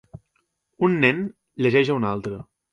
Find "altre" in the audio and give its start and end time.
2.17-2.45